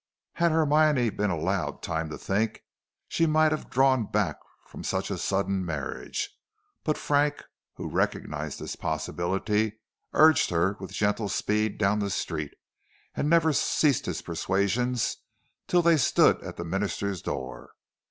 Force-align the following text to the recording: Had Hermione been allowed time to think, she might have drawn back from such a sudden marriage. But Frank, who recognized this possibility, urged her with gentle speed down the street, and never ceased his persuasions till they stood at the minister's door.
Had 0.33 0.51
Hermione 0.51 1.11
been 1.11 1.29
allowed 1.29 1.83
time 1.83 2.09
to 2.09 2.17
think, 2.17 2.63
she 3.07 3.27
might 3.27 3.51
have 3.51 3.69
drawn 3.69 4.07
back 4.07 4.37
from 4.65 4.83
such 4.83 5.11
a 5.11 5.17
sudden 5.19 5.63
marriage. 5.63 6.35
But 6.83 6.97
Frank, 6.97 7.43
who 7.75 7.87
recognized 7.87 8.57
this 8.59 8.75
possibility, 8.75 9.79
urged 10.13 10.49
her 10.49 10.75
with 10.79 10.91
gentle 10.91 11.29
speed 11.29 11.77
down 11.77 11.99
the 11.99 12.09
street, 12.09 12.55
and 13.13 13.29
never 13.29 13.53
ceased 13.53 14.07
his 14.07 14.23
persuasions 14.23 15.17
till 15.67 15.83
they 15.83 15.97
stood 15.97 16.41
at 16.41 16.57
the 16.57 16.65
minister's 16.65 17.21
door. 17.21 17.73